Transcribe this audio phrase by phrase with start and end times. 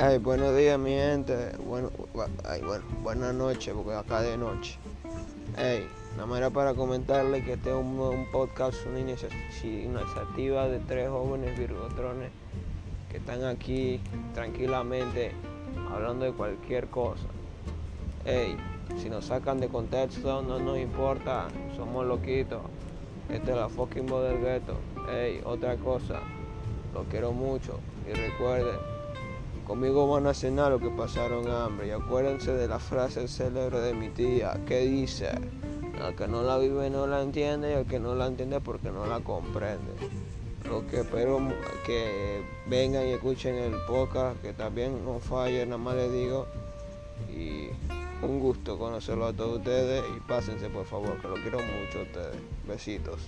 [0.00, 1.90] Hey, buenos días mi gente, bueno,
[2.44, 4.78] ay, bueno, buenas noches, porque acá de noche.
[5.56, 11.08] Hey, nada más era para comentarle que este es un, podcast, una iniciativa de tres
[11.08, 12.30] jóvenes virgotrones
[13.10, 14.00] que están aquí
[14.34, 15.32] tranquilamente
[15.92, 17.26] hablando de cualquier cosa.
[18.24, 18.56] Hey,
[19.02, 22.62] si nos sacan de contexto no nos importa, somos loquitos.
[23.28, 24.74] Esta es la fucking voz del gueto.
[25.10, 26.20] Hey, otra cosa,
[26.94, 28.97] lo quiero mucho y recuerden
[29.68, 31.88] Conmigo van a cenar lo que pasaron hambre.
[31.88, 36.56] Y acuérdense de la frase célebre de mi tía, que dice, el que no la
[36.56, 39.92] vive no la entiende y el que no la entiende porque no la comprende.
[40.66, 41.38] Lo que espero
[41.84, 46.46] que vengan y escuchen el podcast, que también no falle, nada más les digo.
[47.30, 47.68] Y
[48.22, 52.02] un gusto conocerlo a todos ustedes y pásense por favor, que lo quiero mucho a
[52.04, 52.36] ustedes.
[52.66, 53.20] Besitos.